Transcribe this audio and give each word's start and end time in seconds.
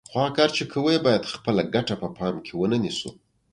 خو 0.09 0.15
هغه 0.23 0.31
کار 0.37 0.49
چې 0.57 0.63
کوو 0.71 0.89
یې 0.95 0.99
باید 1.07 1.31
خپله 1.33 1.61
ګټه 1.75 1.95
په 2.01 2.07
پام 2.17 2.35
کې 2.45 2.53
ونه 2.55 2.77
نیسو. 2.83 3.09